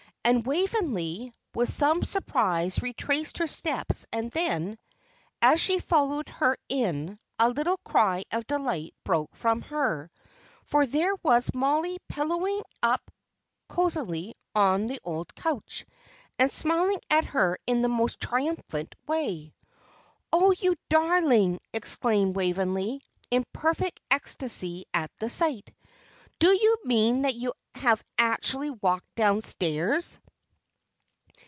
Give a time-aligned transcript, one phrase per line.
[0.23, 4.77] And Waveney, with some surprise, retraced her steps, and then,
[5.41, 10.11] as she followed her in, a little cry of delight broke from her,
[10.63, 13.01] for there was Mollie pillowed up
[13.67, 15.87] cosily on the old couch,
[16.37, 19.55] and smiling at her in the most triumphant way.
[20.31, 25.73] "Oh, you darling!" exclaimed Waveney, in perfect ecstasy at the sight.
[26.37, 30.19] "Do you mean that you have actually walked downstairs?"